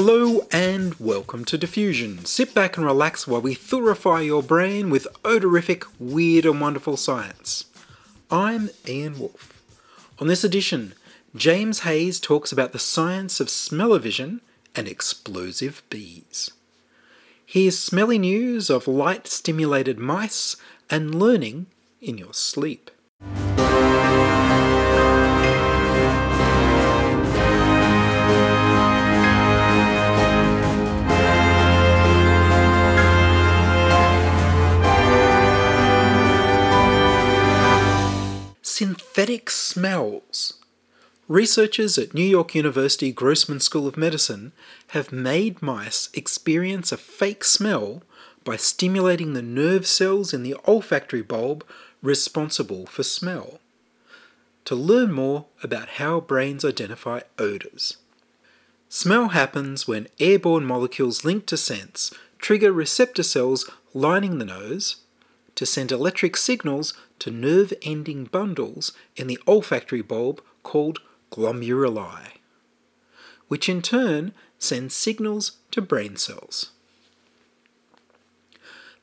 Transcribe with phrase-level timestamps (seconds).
[0.00, 2.24] Hello and welcome to Diffusion.
[2.24, 7.64] Sit back and relax while we thurify your brain with odorific, weird, and wonderful science.
[8.30, 9.60] I'm Ian Wolfe.
[10.20, 10.94] On this edition,
[11.34, 14.40] James Hayes talks about the science of smell-o-vision
[14.76, 16.52] and explosive bees.
[17.44, 20.54] Here's smelly news of light stimulated mice
[20.88, 21.66] and learning
[22.00, 22.92] in your sleep.
[39.18, 40.60] Synthetic smells.
[41.26, 44.52] Researchers at New York University Grossman School of Medicine
[44.90, 48.04] have made mice experience a fake smell
[48.44, 51.66] by stimulating the nerve cells in the olfactory bulb
[52.00, 53.58] responsible for smell.
[54.66, 57.96] To learn more about how brains identify odours.
[58.88, 64.98] Smell happens when airborne molecules linked to scents trigger receptor cells lining the nose
[65.56, 72.38] to send electric signals to nerve ending bundles in the olfactory bulb called glomeruli,
[73.48, 76.70] which in turn send signals to brain cells.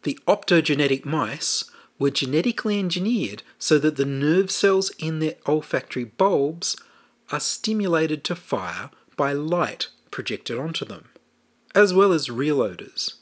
[0.03, 1.63] The optogenetic mice
[1.97, 6.75] were genetically engineered so that the nerve cells in their olfactory bulbs
[7.31, 11.09] are stimulated to fire by light projected onto them,
[11.73, 13.15] as well as real odours.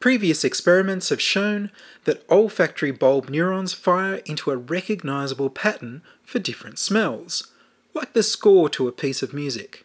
[0.00, 1.70] Previous experiments have shown
[2.04, 7.48] that olfactory bulb neurons fire into a recognizable pattern for different smells,
[7.92, 9.84] like the score to a piece of music.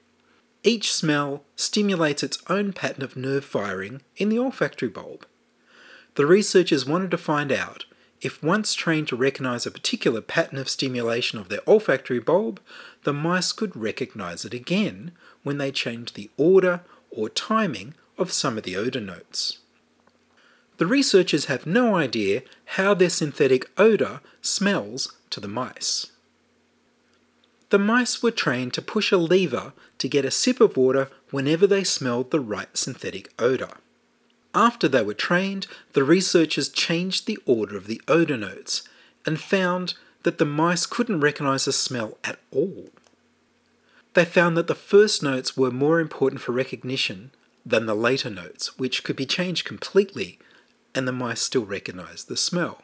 [0.63, 5.27] Each smell stimulates its own pattern of nerve firing in the olfactory bulb.
[6.15, 7.83] The researchers wanted to find out
[8.21, 12.61] if once trained to recognize a particular pattern of stimulation of their olfactory bulb,
[13.03, 15.11] the mice could recognize it again
[15.43, 19.59] when they changed the order or timing of some of the odor notes.
[20.77, 26.07] The researchers have no idea how their synthetic odour smells to the mice.
[27.69, 31.65] The mice were trained to push a lever to get a sip of water whenever
[31.65, 33.77] they smelled the right synthetic odour.
[34.53, 38.83] After they were trained, the researchers changed the order of the odour notes
[39.25, 42.89] and found that the mice couldn't recognise the smell at all.
[44.13, 47.31] They found that the first notes were more important for recognition
[47.65, 50.39] than the later notes, which could be changed completely
[50.95, 52.81] and the mice still recognised the smell.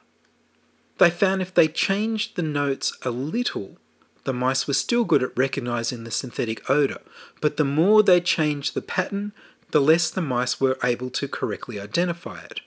[0.99, 3.77] They found if they changed the notes a little,
[4.25, 7.01] the mice were still good at recognising the synthetic odour,
[7.41, 9.31] but the more they changed the pattern,
[9.71, 12.61] the less the mice were able to correctly identify it.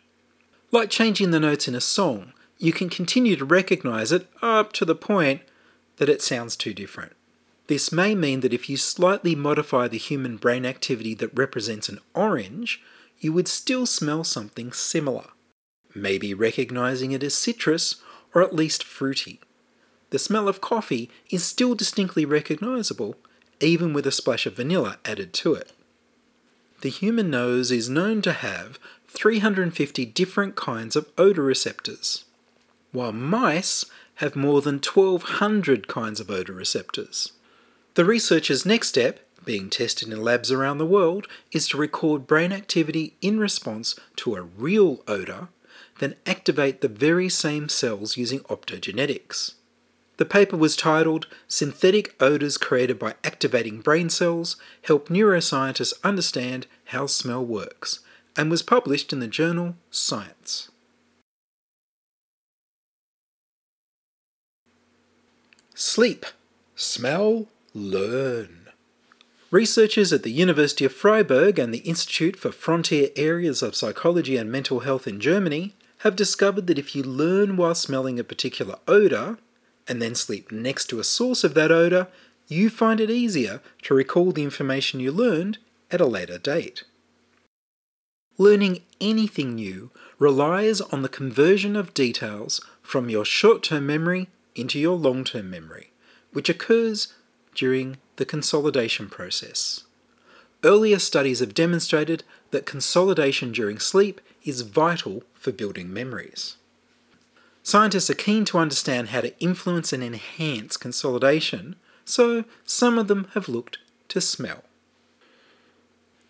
[0.73, 4.85] Like changing the notes in a song, you can continue to recognise it up to
[4.85, 5.43] the point
[5.99, 7.13] that it sounds too different.
[7.67, 12.01] This may mean that if you slightly modify the human brain activity that represents an
[12.15, 12.83] orange,
[13.19, 15.27] you would still smell something similar,
[15.95, 17.97] maybe recognizing it as citrus
[18.35, 19.41] or at least fruity.
[20.11, 23.17] The smell of coffee is still distinctly recognizable,
[23.61, 25.73] even with a splash of vanilla added to it.
[26.83, 32.25] The human nose is known to have 350 different kinds of odor receptors,
[32.93, 33.87] while mice
[34.17, 37.33] have more than 1200 kinds of odor receptors.
[37.95, 42.53] The researchers' next step being tested in labs around the world is to record brain
[42.53, 45.49] activity in response to a real odour,
[45.99, 49.55] then activate the very same cells using optogenetics.
[50.17, 57.07] The paper was titled Synthetic Odours Created by Activating Brain Cells Help Neuroscientists Understand How
[57.07, 58.01] Smell Works,
[58.37, 60.71] and was published in the journal Science.
[65.75, 66.25] Sleep,
[66.77, 68.64] smell, learn.
[69.55, 74.51] Researchers at the University of Freiburg and the Institute for Frontier Areas of Psychology and
[74.51, 79.39] Mental Health in Germany have discovered that if you learn while smelling a particular odour,
[79.87, 82.09] and then sleep next to a source of that odour,
[82.49, 85.59] you find it easier to recall the information you learned
[85.89, 86.83] at a later date.
[88.37, 94.27] Learning anything new relies on the conversion of details from your short term memory
[94.57, 95.93] into your long term memory,
[96.33, 97.15] which occurs
[97.55, 99.85] during the consolidation process.
[100.63, 106.57] Earlier studies have demonstrated that consolidation during sleep is vital for building memories.
[107.63, 113.29] Scientists are keen to understand how to influence and enhance consolidation, so some of them
[113.35, 113.79] have looked
[114.09, 114.65] to smell.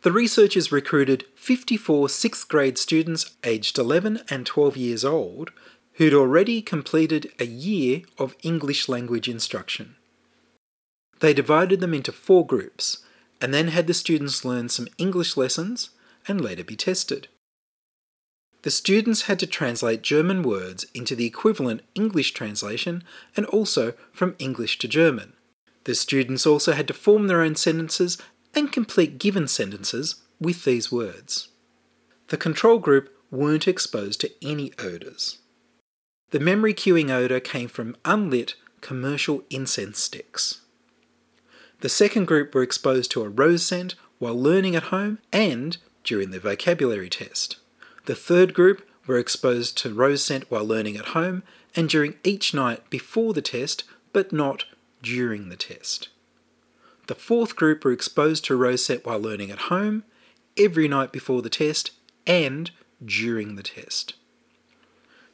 [0.02, 5.50] The researchers recruited 54 sixth grade students aged 11 and 12 years old
[5.94, 9.96] who'd already completed a year of English language instruction.
[11.20, 12.98] They divided them into four groups
[13.40, 15.90] and then had the students learn some English lessons
[16.26, 17.28] and later be tested.
[18.62, 23.04] The students had to translate German words into the equivalent English translation
[23.36, 25.34] and also from English to German.
[25.84, 28.16] The students also had to form their own sentences
[28.54, 31.48] and complete given sentences with these words.
[32.28, 35.40] The control group weren't exposed to any odours.
[36.30, 40.62] The memory cueing odour came from unlit commercial incense sticks.
[41.84, 46.30] The second group were exposed to a rose scent while learning at home and during
[46.30, 47.56] the vocabulary test.
[48.06, 51.42] The third group were exposed to rose scent while learning at home
[51.76, 53.84] and during each night before the test,
[54.14, 54.64] but not
[55.02, 56.08] during the test.
[57.06, 60.04] The fourth group were exposed to rose scent while learning at home,
[60.56, 61.90] every night before the test,
[62.26, 62.70] and
[63.04, 64.14] during the test.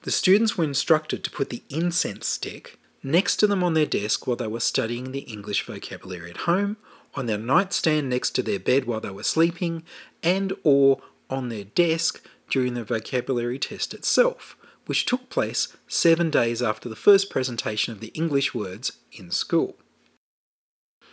[0.03, 4.26] The students were instructed to put the incense stick next to them on their desk
[4.26, 6.76] while they were studying the English vocabulary at home,
[7.14, 9.82] on their nightstand next to their bed while they were sleeping,
[10.23, 14.56] and or on their desk during the vocabulary test itself,
[14.87, 19.76] which took place seven days after the first presentation of the English words in school.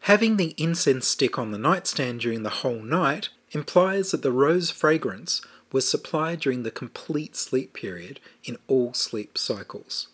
[0.01, 4.71] Having the incense stick on the nightstand during the whole night implies that the rose
[4.71, 5.41] fragrance
[5.71, 10.07] was supplied during the complete sleep period in all sleep cycles.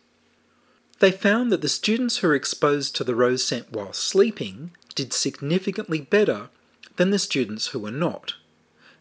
[1.04, 5.12] They found that the students who were exposed to the rose scent while sleeping did
[5.12, 6.48] significantly better
[6.96, 8.36] than the students who were not,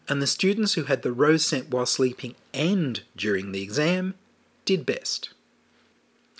[0.09, 4.15] and the students who had the rose scent while sleeping and during the exam
[4.65, 5.29] did best.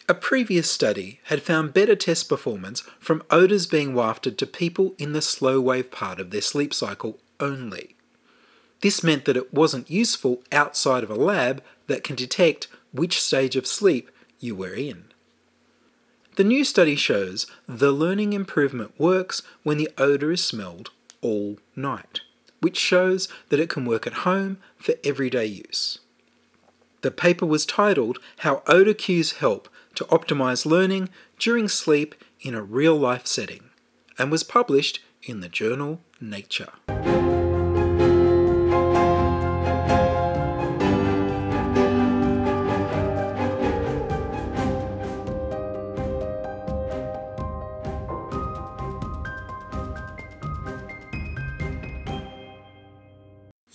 [0.09, 5.13] A previous study had found better test performance from odours being wafted to people in
[5.13, 7.95] the slow wave part of their sleep cycle only.
[8.81, 13.55] This meant that it wasn't useful outside of a lab that can detect which stage
[13.55, 14.11] of sleep
[14.41, 15.05] you were in.
[16.35, 20.89] The new study shows the learning improvement works when the odour is smelled
[21.21, 22.21] all night,
[22.59, 25.99] which shows that it can work at home for everyday use.
[27.01, 32.63] The paper was titled How Odour Cues Help to Optimize Learning During Sleep in a
[32.63, 33.65] Real Life Setting
[34.17, 36.71] and was published in the journal Nature.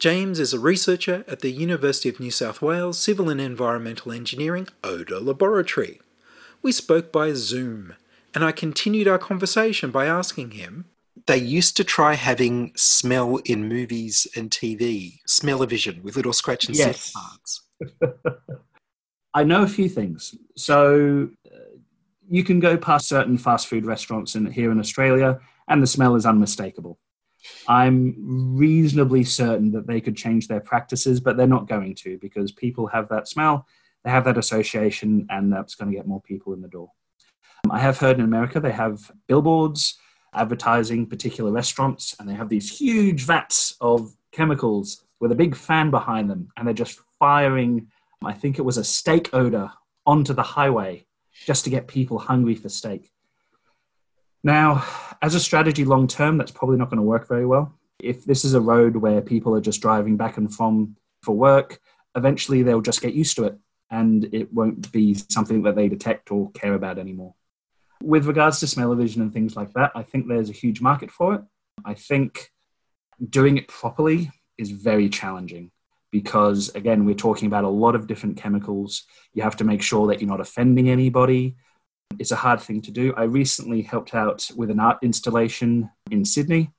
[0.00, 4.66] James is a researcher at the University of New South Wales Civil and Environmental Engineering
[4.82, 6.00] Odour Laboratory.
[6.62, 7.92] We spoke by Zoom,
[8.34, 10.86] and I continued our conversation by asking him.
[11.26, 16.74] They used to try having smell in movies and TV, smell-o-vision with little scratch and
[16.74, 17.12] Yes.
[17.12, 18.32] sniff marks.
[19.34, 20.34] I know a few things.
[20.56, 21.56] So uh,
[22.26, 26.16] you can go past certain fast food restaurants in, here in Australia, and the smell
[26.16, 26.98] is unmistakable.
[27.68, 28.14] I'm
[28.56, 32.86] reasonably certain that they could change their practices, but they're not going to because people
[32.88, 33.66] have that smell,
[34.04, 36.90] they have that association, and that's going to get more people in the door.
[37.64, 39.98] Um, I have heard in America they have billboards
[40.34, 45.90] advertising particular restaurants, and they have these huge vats of chemicals with a big fan
[45.90, 47.88] behind them, and they're just firing,
[48.24, 49.70] I think it was a steak odor
[50.06, 51.06] onto the highway
[51.46, 53.12] just to get people hungry for steak.
[54.42, 54.84] Now,
[55.22, 57.74] as a strategy long term, that's probably not going to work very well.
[58.02, 61.78] If this is a road where people are just driving back and from for work,
[62.16, 63.58] eventually they'll just get used to it
[63.90, 67.34] and it won't be something that they detect or care about anymore.
[68.02, 71.34] With regards to smell-o-vision and things like that, I think there's a huge market for
[71.34, 71.42] it.
[71.84, 72.50] I think
[73.28, 75.70] doing it properly is very challenging
[76.10, 79.04] because, again, we're talking about a lot of different chemicals.
[79.34, 81.56] You have to make sure that you're not offending anybody.
[82.18, 83.14] It's a hard thing to do.
[83.16, 86.70] I recently helped out with an art installation in Sydney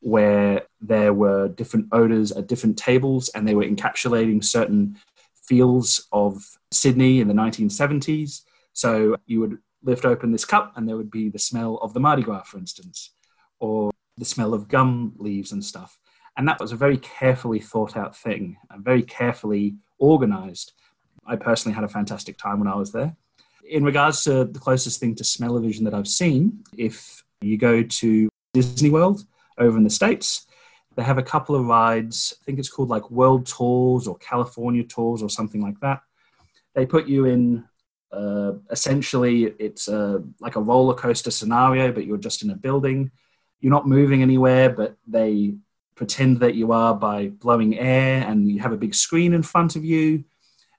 [0.00, 4.96] where there were different odors at different tables and they were encapsulating certain
[5.34, 8.42] fields of Sydney in the 1970s.
[8.74, 12.00] So you would lift open this cup and there would be the smell of the
[12.00, 13.10] Mardi Gras, for instance,
[13.60, 15.98] or the smell of gum leaves and stuff.
[16.36, 20.72] And that was a very carefully thought out thing and very carefully organized.
[21.26, 23.16] I personally had a fantastic time when I was there.
[23.68, 28.28] In regards to the closest thing to smell-o-vision that I've seen, if you go to
[28.52, 29.24] Disney World
[29.58, 30.46] over in the States,
[30.96, 32.34] they have a couple of rides.
[32.40, 36.02] I think it's called like World Tours or California Tours or something like that.
[36.74, 37.64] They put you in
[38.12, 43.10] uh, essentially it's a, like a roller coaster scenario, but you're just in a building.
[43.60, 45.54] You're not moving anywhere, but they
[45.94, 49.76] pretend that you are by blowing air, and you have a big screen in front
[49.76, 50.24] of you.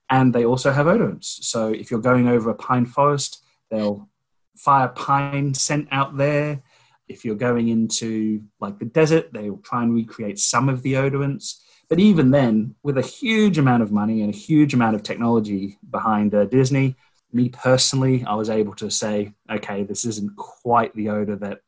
[0.10, 1.44] And they also have odorants.
[1.44, 4.08] So if you're going over a pine forest, they'll
[4.56, 6.62] fire pine scent out there.
[7.08, 10.94] If you're going into like the desert, they will try and recreate some of the
[10.94, 11.60] odorants.
[11.88, 15.78] But even then, with a huge amount of money and a huge amount of technology
[15.90, 16.96] behind uh, Disney,
[17.32, 21.60] me personally, I was able to say, okay, this isn't quite the odor that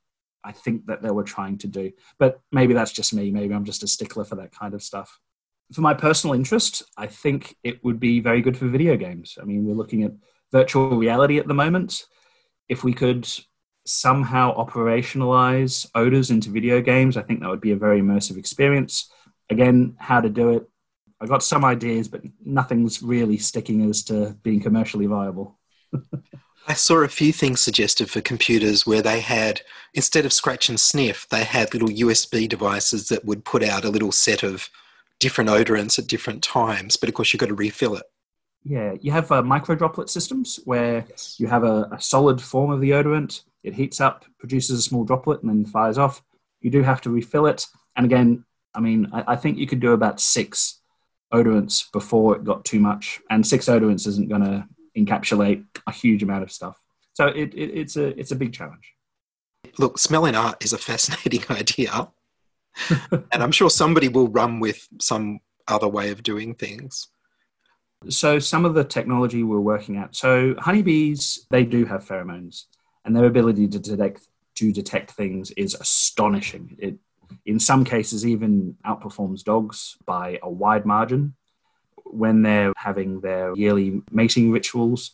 [0.44, 1.91] I think that they were trying to do.
[2.17, 3.32] But maybe that's just me.
[3.32, 5.20] Maybe I'm just a stickler for that kind of stuff.
[5.74, 9.38] For my personal interest, I think it would be very good for video games.
[9.42, 10.14] I mean, we're looking at
[10.52, 12.06] virtual reality at the moment.
[12.70, 13.28] If we could
[13.86, 19.10] somehow operationalize odors into video games, I think that would be a very immersive experience.
[19.50, 20.70] Again, how to do it,
[21.20, 25.58] I got some ideas, but nothing's really sticking as to being commercially viable.
[26.70, 29.62] I saw a few things suggested for computers where they had,
[29.94, 33.90] instead of scratch and sniff, they had little USB devices that would put out a
[33.90, 34.70] little set of
[35.20, 36.96] different odorants at different times.
[36.96, 38.04] But of course, you've got to refill it.
[38.64, 41.36] Yeah, you have uh, micro droplet systems where yes.
[41.40, 43.44] you have a, a, solid form of the odorant.
[43.64, 46.22] It heats up, produces a small droplet, and then fires off.
[46.60, 47.66] You do have to refill it.
[47.96, 48.44] And again,
[48.76, 50.82] I mean, I, I think you could do about six
[51.34, 53.22] odorants before it got too much.
[53.30, 56.78] And six odorants isn't going to encapsulate a huge amount of stuff.
[57.14, 58.94] So it, it, it's a it's a big challenge.
[59.80, 62.10] Look, smelling art is a fascinating idea,
[63.12, 67.07] and I'm sure somebody will run with some other way of doing things.
[68.10, 70.15] So some of the technology we're working at.
[70.15, 72.65] So honeybees, they do have pheromones,
[73.03, 76.77] and their ability to detect to detect things is astonishing.
[76.79, 76.98] It
[77.46, 81.36] in some cases even outperforms dogs by a wide margin
[82.12, 85.12] when they're having their yearly mating rituals,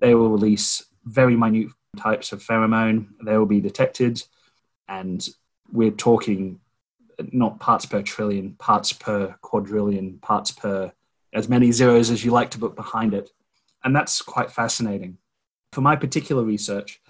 [0.00, 3.08] they will release very minute types of pheromone.
[3.24, 4.22] They will be detected,
[4.88, 5.26] and
[5.72, 6.60] we're talking
[7.32, 10.92] not parts per trillion, parts per quadrillion, parts per
[11.32, 13.30] as many zeros as you like to put behind it.
[13.84, 15.18] And that's quite fascinating.
[15.72, 17.00] For my particular research,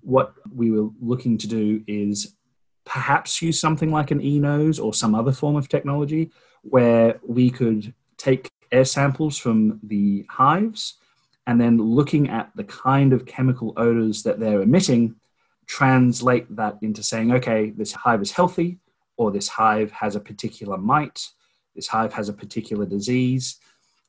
[0.00, 2.34] what we were looking to do is
[2.84, 6.30] perhaps use something like an e-nose or some other form of technology
[6.62, 10.98] where we could take air samples from the hives
[11.46, 15.14] and then looking at the kind of chemical odors that they're emitting,
[15.66, 18.78] translate that into saying, okay, this hive is healthy,
[19.16, 21.28] or this hive has a particular mite,
[21.74, 23.58] this hive has a particular disease.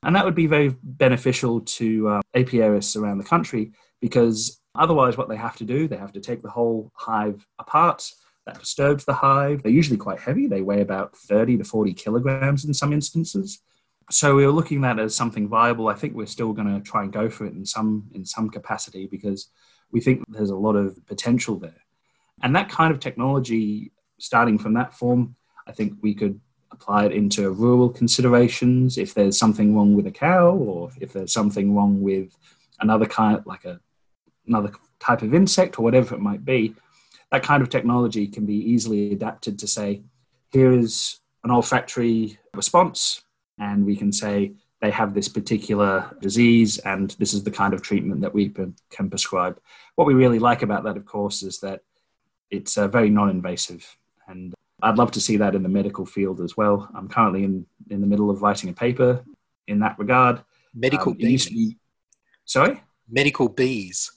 [0.03, 5.27] And that would be very beneficial to uh, apiarists around the country because otherwise, what
[5.27, 8.09] they have to do, they have to take the whole hive apart.
[8.45, 9.63] That disturbs the hive.
[9.63, 13.59] They're usually quite heavy, they weigh about 30 to 40 kilograms in some instances
[14.09, 15.89] so we were looking at that as something viable.
[15.89, 18.49] I think we're still going to try and go for it in some in some
[18.49, 19.49] capacity because
[19.91, 21.81] we think there's a lot of potential there.
[22.41, 25.35] And that kind of technology, starting from that form,
[25.67, 26.39] I think we could
[26.71, 28.97] apply it into rural considerations.
[28.97, 32.35] If there's something wrong with a cow, or if there's something wrong with
[32.79, 33.79] another kind, like a
[34.47, 36.73] another type of insect, or whatever it might be,
[37.31, 40.01] that kind of technology can be easily adapted to say,
[40.51, 43.23] here is an olfactory response
[43.59, 47.81] and we can say they have this particular disease and this is the kind of
[47.81, 49.59] treatment that we can prescribe.
[49.95, 51.81] What we really like about that, of course, is that
[52.51, 53.97] it's uh, very non invasive.
[54.27, 56.89] And I'd love to see that in the medical field as well.
[56.93, 59.23] I'm currently in, in the middle of writing a paper
[59.67, 60.41] in that regard.
[60.73, 61.47] Medical um, bees.
[61.47, 61.77] Be,
[62.45, 62.83] sorry?
[63.09, 64.11] Medical bees.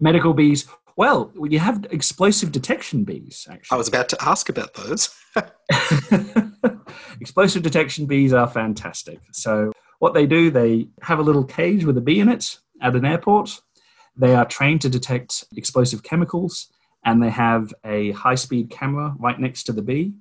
[0.00, 0.66] Medical bees.
[0.96, 3.74] Well, you have explosive detection bees, actually.
[3.74, 5.14] I was about to ask about those.
[7.20, 9.20] Explosive detection bees are fantastic.
[9.32, 12.96] So, what they do, they have a little cage with a bee in it at
[12.96, 13.60] an airport.
[14.16, 16.68] They are trained to detect explosive chemicals
[17.04, 20.12] and they have a high speed camera right next to the bee.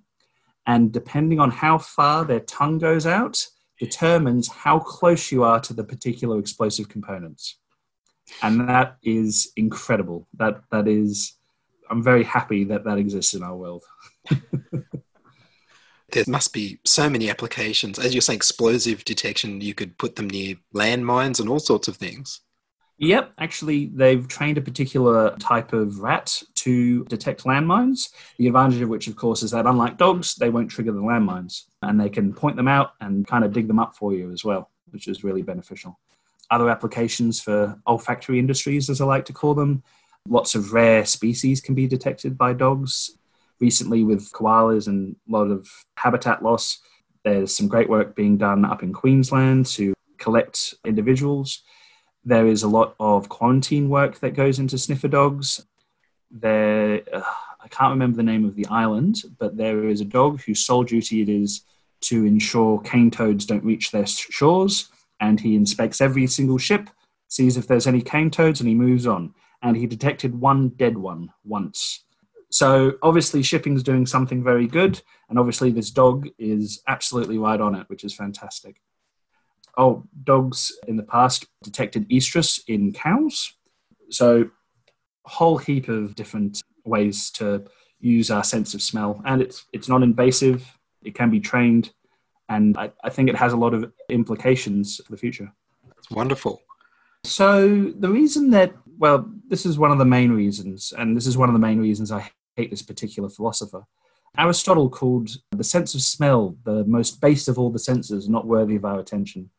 [0.66, 3.46] And depending on how far their tongue goes out,
[3.80, 7.58] determines how close you are to the particular explosive components.
[8.42, 10.28] And that is incredible.
[10.38, 11.34] That, that is,
[11.90, 13.84] I'm very happy that that exists in our world.
[16.12, 17.98] there must be so many applications.
[18.00, 21.98] As you're saying, explosive detection, you could put them near landmines and all sorts of
[21.98, 22.42] things.
[23.02, 28.12] Yep, actually, they've trained a particular type of rat to detect landmines.
[28.38, 31.64] The advantage of which, of course, is that unlike dogs, they won't trigger the landmines
[31.82, 34.46] and they can point them out and kind of dig them up for you as
[34.46, 35.98] well, which is really beneficial.
[36.52, 39.82] Other applications for olfactory industries, as I like to call them,
[40.30, 43.18] lots of rare species can be detected by dogs.
[43.60, 46.78] Recently, with koalas and a lot of habitat loss,
[47.24, 51.64] there's some great work being done up in Queensland to collect individuals.
[52.24, 55.66] There is a lot of quarantine work that goes into sniffer dogs.
[56.30, 57.22] There, uh,
[57.60, 60.84] I can't remember the name of the island, but there is a dog whose sole
[60.84, 61.62] duty it is
[62.02, 64.90] to ensure cane toads don't reach their shores.
[65.20, 66.90] And he inspects every single ship,
[67.28, 69.34] sees if there's any cane toads, and he moves on.
[69.62, 72.04] And he detected one dead one once.
[72.52, 77.76] So obviously, shipping's doing something very good, and obviously, this dog is absolutely right on
[77.76, 78.82] it, which is fantastic.
[79.78, 83.54] Oh, dogs in the past detected estrus in cows.
[84.10, 84.50] So,
[85.26, 87.64] a whole heap of different ways to
[88.00, 90.66] use our sense of smell, and it's it's non invasive.
[91.04, 91.94] It can be trained,
[92.50, 95.52] and I, I think it has a lot of implications for the future.
[95.98, 96.62] It's wonderful.
[97.24, 101.38] So the reason that well, this is one of the main reasons, and this is
[101.38, 103.84] one of the main reasons I hate this particular philosopher.
[104.38, 108.76] Aristotle called the sense of smell the most base of all the senses, not worthy
[108.76, 109.50] of our attention.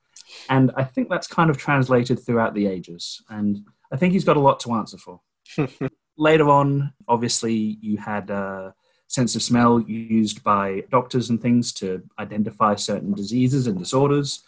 [0.49, 3.23] And I think that's kind of translated throughout the ages.
[3.29, 5.21] And I think he's got a lot to answer for.
[6.17, 8.75] Later on, obviously, you had a
[9.09, 14.43] sense of smell used by doctors and things to identify certain diseases and disorders.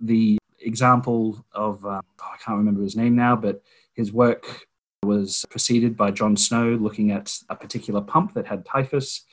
[0.00, 3.62] The example of, uh, oh, I can't remember his name now, but
[3.94, 4.66] his work
[5.04, 9.24] was preceded by John Snow looking at a particular pump that had typhus.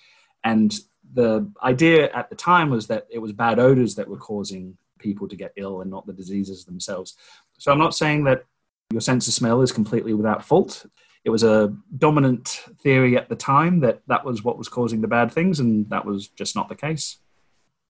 [0.43, 0.73] And
[1.13, 5.27] the idea at the time was that it was bad odors that were causing people
[5.27, 7.15] to get ill and not the diseases themselves.
[7.57, 8.45] So I'm not saying that
[8.91, 10.85] your sense of smell is completely without fault.
[11.23, 12.47] It was a dominant
[12.81, 16.05] theory at the time that that was what was causing the bad things, and that
[16.05, 17.17] was just not the case.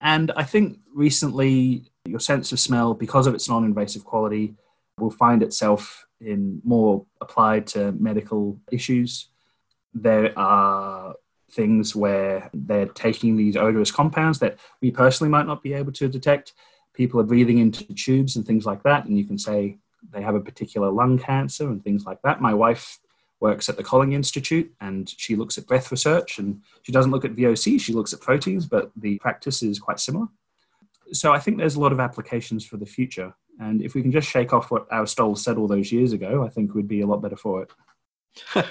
[0.02, 4.56] And I think recently, your sense of smell, because of its non invasive quality,
[4.98, 9.28] will find itself in more applied to medical issues.
[9.93, 11.15] There are
[11.52, 16.08] things where they're taking these odorous compounds that we personally might not be able to
[16.08, 16.54] detect.
[17.00, 19.78] People are breathing into tubes and things like that, and you can say
[20.12, 22.42] they have a particular lung cancer and things like that.
[22.42, 23.00] My wife
[23.40, 27.24] works at the Kolling Institute and she looks at breath research and she doesn't look
[27.24, 30.28] at VOC, she looks at proteins, but the practice is quite similar.
[31.14, 33.34] So I think there's a lot of applications for the future.
[33.62, 36.50] And if we can just shake off what Aristotle said all those years ago, I
[36.50, 37.72] think we'd be a lot better for it.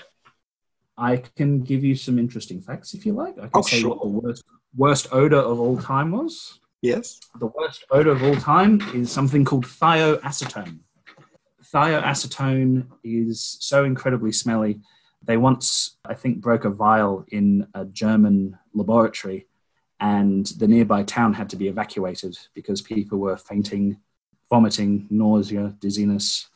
[0.98, 3.38] I can give you some interesting facts if you like.
[3.38, 3.90] I can Oh, say sure.
[3.90, 4.44] what the worst,
[4.76, 6.60] worst odor of all time was.
[6.82, 7.18] Yes.
[7.38, 10.80] The worst odor of all time is something called thioacetone.
[11.74, 14.80] Thioacetone is so incredibly smelly.
[15.22, 19.46] They once, I think, broke a vial in a German laboratory,
[20.00, 23.98] and the nearby town had to be evacuated because people were fainting,
[24.48, 26.48] vomiting, nausea, dizziness,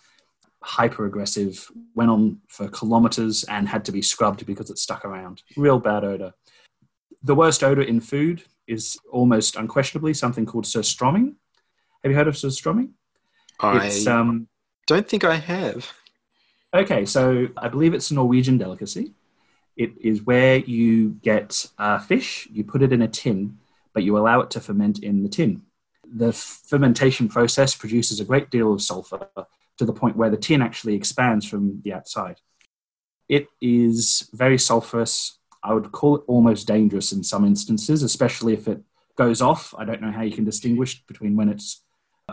[0.63, 5.43] hyper aggressive, went on for kilometers and had to be scrubbed because it stuck around.
[5.57, 6.33] Real bad odor.
[7.25, 11.35] The worst odor in food is almost unquestionably something called surströmming.
[12.03, 12.91] Have you heard of surströmming?
[13.61, 14.49] I um,
[14.87, 15.93] don't think I have.
[16.75, 17.07] okay.
[17.07, 19.15] So I believe it's a Norwegian delicacy.
[19.77, 23.59] It is where you get uh, fish, you put it in a tin,
[23.95, 25.63] but you allow it to ferment in the tin.
[26.05, 29.29] The fermentation process produces a great deal of sulfur
[29.79, 32.37] to the point where the tin actually expands from the outside.
[33.29, 35.33] It is very sulfurous.
[35.63, 38.81] I would call it almost dangerous in some instances, especially if it
[39.17, 39.75] goes off.
[39.79, 41.83] I don't know how you can distinguish between when it's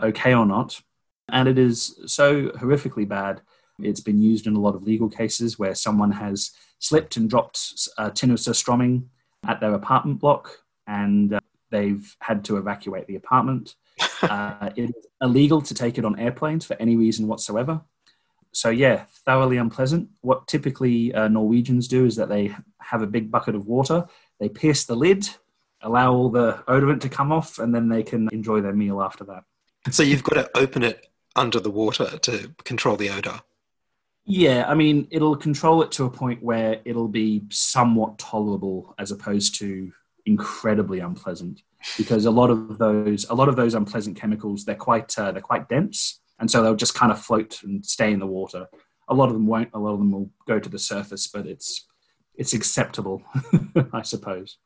[0.02, 0.80] okay or not.
[1.28, 3.40] And it is so horrifically bad.
[3.80, 7.88] It's been used in a lot of legal cases where someone has slipped and dropped
[7.98, 9.04] a tin of surströmming
[9.46, 11.40] at their apartment block and uh,
[11.70, 13.76] they've had to evacuate the apartment.
[14.22, 17.80] uh, it is illegal to take it on airplanes for any reason whatsoever.
[18.52, 20.08] So, yeah, thoroughly unpleasant.
[20.22, 24.06] What typically uh, Norwegians do is that they have a big bucket of water,
[24.38, 25.28] they pierce the lid,
[25.82, 29.24] allow all the odorant to come off, and then they can enjoy their meal after
[29.24, 29.44] that.
[29.90, 33.40] So you've got to open it under the water to control the odor.
[34.24, 39.10] Yeah, I mean, it'll control it to a point where it'll be somewhat tolerable as
[39.10, 39.92] opposed to
[40.26, 41.62] incredibly unpleasant.
[41.96, 45.40] Because a lot of those, a lot of those unpleasant chemicals, they're quite, uh, they're
[45.40, 48.66] quite dense, and so they'll just kind of float and stay in the water.
[49.08, 49.70] A lot of them won't.
[49.74, 51.86] A lot of them will go to the surface, but it's,
[52.34, 53.22] it's acceptable,
[53.92, 54.56] I suppose.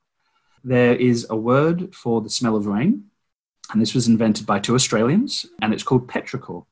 [0.62, 3.04] There is a word for the smell of rain,
[3.72, 6.64] and this was invented by two Australians, and it's called petrichor.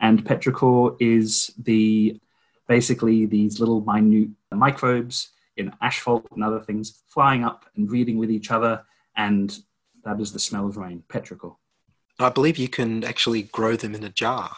[0.00, 2.20] And petrichor is the
[2.68, 8.30] basically these little minute microbes in asphalt and other things flying up and breeding with
[8.30, 8.82] each other,
[9.16, 9.58] and
[10.04, 11.56] that is the smell of rain, petrichor.
[12.18, 14.56] I believe you can actually grow them in a jar.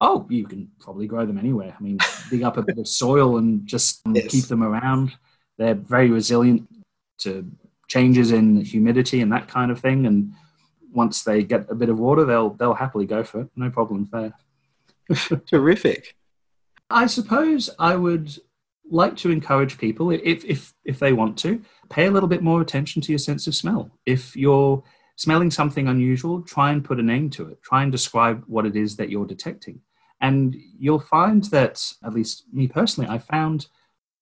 [0.00, 1.74] Oh, you can probably grow them anywhere.
[1.78, 1.98] I mean,
[2.30, 4.30] dig up a bit of soil and just Yes.
[4.30, 5.12] keep them around.
[5.58, 6.68] They're very resilient
[7.18, 7.50] to
[7.88, 10.06] changes in humidity and that kind of thing.
[10.06, 10.32] And
[10.92, 13.48] once they get a bit of water, they'll they'll happily go for it.
[13.56, 14.34] No problems there.
[15.50, 16.14] Terrific.
[16.90, 18.36] I suppose I would
[18.88, 22.60] like to encourage people, if, if, if they want to, pay a little bit more
[22.60, 23.90] attention to your sense of smell.
[24.04, 24.82] If you're
[25.16, 27.62] smelling something unusual, try and put a name to it.
[27.62, 29.80] Try and describe what it is that you're detecting.
[30.20, 33.66] And you'll find that, at least me personally, I found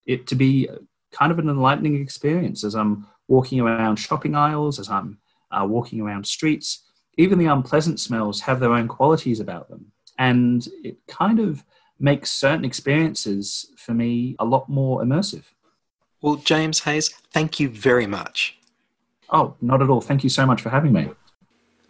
[0.06, 0.68] it to be
[1.12, 5.18] kind of an enlightening experience as I'm walking around shopping aisles, as I'm
[5.50, 6.84] uh, walking around streets.
[7.16, 9.92] Even the unpleasant smells have their own qualities about them.
[10.18, 11.64] And it kind of
[11.98, 15.44] makes certain experiences for me a lot more immersive.
[16.20, 18.58] Well, James Hayes, thank you very much.
[19.34, 20.00] Oh, not at all.
[20.00, 21.10] Thank you so much for having me.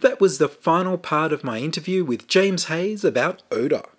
[0.00, 3.90] That was the final part of my interview with James Hayes about odour.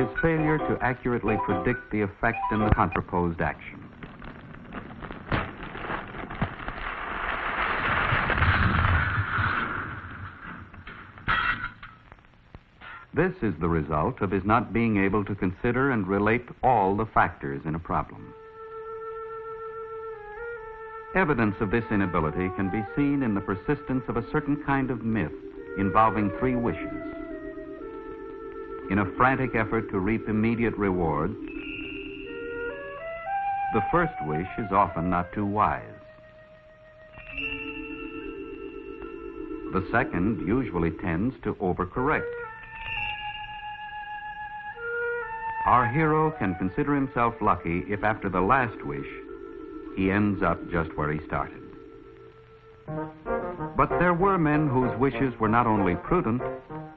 [0.01, 3.79] His failure to accurately predict the effect in the contraposed action.
[13.13, 17.05] This is the result of his not being able to consider and relate all the
[17.05, 18.33] factors in a problem.
[21.13, 25.05] Evidence of this inability can be seen in the persistence of a certain kind of
[25.05, 25.31] myth
[25.77, 27.20] involving three wishes.
[28.91, 31.37] In a frantic effort to reap immediate rewards,
[33.73, 35.81] the first wish is often not too wise.
[39.71, 42.29] The second usually tends to overcorrect.
[45.67, 49.07] Our hero can consider himself lucky if after the last wish
[49.95, 51.63] he ends up just where he started.
[53.77, 56.41] But there were men whose wishes were not only prudent,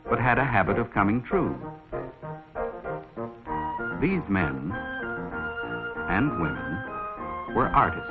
[0.08, 1.54] but had a habit of coming true.
[4.00, 4.72] These men
[6.08, 8.10] and women were artists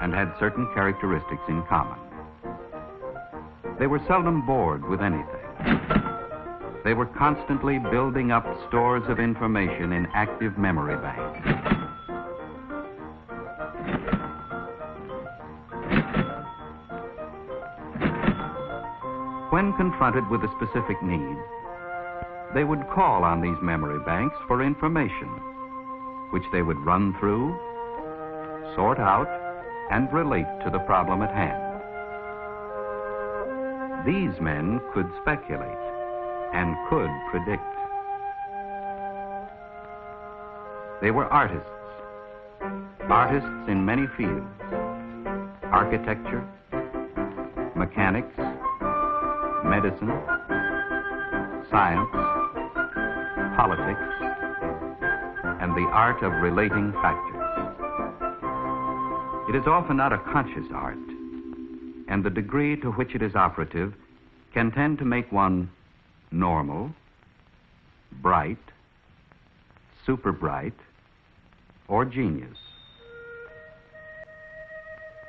[0.00, 1.98] and had certain characteristics in common.
[3.78, 5.26] They were seldom bored with anything.
[6.84, 11.55] They were constantly building up stores of information in active memory banks.
[19.76, 21.36] Confronted with a specific need,
[22.54, 25.28] they would call on these memory banks for information,
[26.30, 27.54] which they would run through,
[28.74, 29.28] sort out,
[29.90, 31.62] and relate to the problem at hand.
[34.06, 35.84] These men could speculate
[36.54, 37.62] and could predict.
[41.02, 41.68] They were artists,
[43.08, 44.46] artists in many fields
[45.76, 46.46] architecture,
[47.74, 48.32] mechanics,
[49.64, 50.12] medicine,
[51.70, 52.10] science,
[53.56, 54.00] politics,
[55.60, 57.42] and the art of relating factors.
[59.48, 60.98] It is often not a conscious art,
[62.08, 63.94] and the degree to which it is operative
[64.52, 65.70] can tend to make one
[66.30, 66.90] normal,
[68.22, 68.58] bright,
[70.04, 70.74] super bright,
[71.88, 72.56] or genius.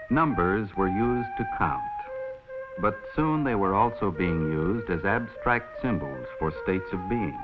[0.10, 1.84] Numbers were used to count,
[2.80, 7.38] but soon they were also being used as abstract symbols for states of being.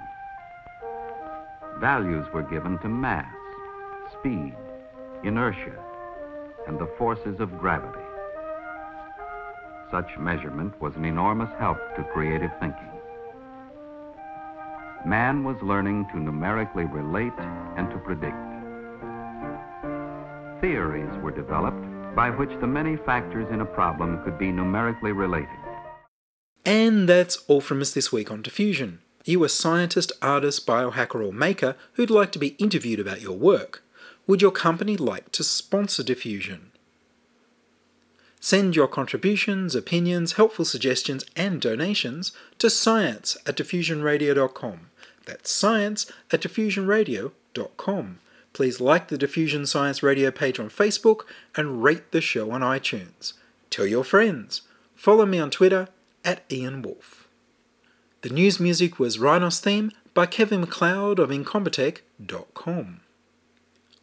[1.79, 3.33] Values were given to mass,
[4.19, 4.53] speed,
[5.23, 5.77] inertia,
[6.67, 7.99] and the forces of gravity.
[9.91, 12.89] Such measurement was an enormous help to creative thinking.
[15.05, 17.37] Man was learning to numerically relate
[17.75, 18.37] and to predict.
[20.61, 25.49] Theories were developed by which the many factors in a problem could be numerically related.
[26.65, 28.99] And that's all from us this week on Diffusion.
[29.25, 33.83] You a scientist, artist, biohacker, or maker who'd like to be interviewed about your work.
[34.27, 36.71] Would your company like to sponsor Diffusion?
[38.39, 44.89] Send your contributions, opinions, helpful suggestions, and donations to science at diffusionradio.com.
[45.25, 48.19] That's science at diffusionradio.com.
[48.53, 51.21] Please like the Diffusion Science Radio page on Facebook
[51.55, 53.33] and rate the show on iTunes.
[53.69, 54.61] Tell your friends.
[54.95, 55.89] follow me on Twitter
[56.23, 57.27] at Ian Wolfe.
[58.21, 62.99] The news music was Rhinos theme by Kevin MacLeod of Incompetech.com.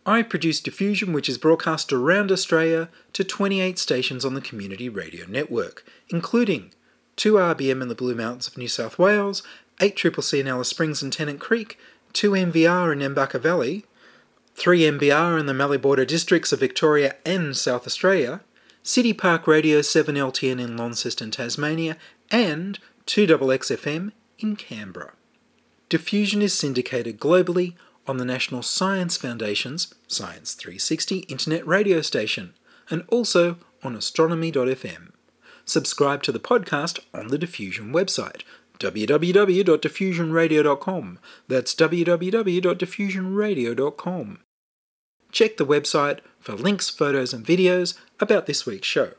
[0.05, 5.25] I produce Diffusion, which is broadcast around Australia to 28 stations on the Community Radio
[5.27, 6.73] Network, including
[7.17, 9.43] 2RBM in the Blue Mountains of New South Wales,
[9.79, 11.79] 8CCC in Alice Springs and Tennant Creek,
[12.13, 13.85] 2MVR in Embaka Valley,
[14.61, 18.42] 3MBR in the Mallee Border districts of Victoria and South Australia,
[18.83, 21.96] City Park Radio 7LTN in Launceston, Tasmania,
[22.31, 25.14] and 2XXFM in Canberra.
[25.88, 27.73] Diffusion is syndicated globally
[28.07, 32.53] on the National Science Foundation's Science 360 internet radio station
[32.90, 35.12] and also on astronomy.fm.
[35.64, 38.42] Subscribe to the podcast on the Diffusion website
[38.79, 41.18] www.diffusionradio.com.
[41.49, 44.38] That's www.diffusionradio.com.
[45.33, 49.12] Check the website for links, photos, and videos about this week's show.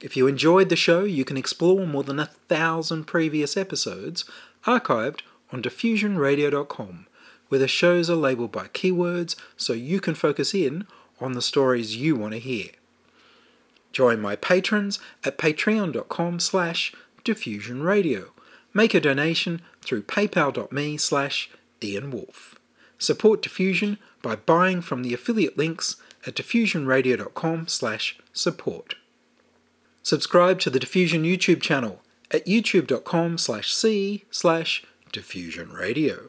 [0.00, 4.24] If you enjoyed the show, you can explore more than a thousand previous episodes
[4.66, 5.20] archived
[5.50, 7.06] on diffusionradio.com,
[7.48, 10.86] where the shows are labeled by keywords so you can focus in
[11.20, 12.70] on the stories you want to hear.
[13.92, 16.92] Join my patrons at patreon.com slash
[17.24, 18.30] diffusionradio.
[18.72, 21.48] Make a donation through paypal.me slash
[21.82, 22.56] Ian Wolfe.
[22.98, 28.94] Support Diffusion by buying from the affiliate links at diffusionradio.com slash support.
[30.02, 36.28] Subscribe to the Diffusion YouTube channel at youtube.com slash c slash diffusionradio.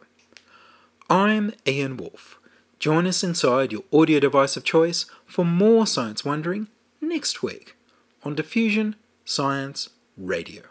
[1.09, 2.37] I'm Ian Wolfe.
[2.79, 6.67] Join us inside your audio device of choice for more science wondering
[7.01, 7.75] next week
[8.23, 10.63] on Diffusion Science Radio.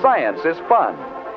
[0.00, 1.19] Science is fun.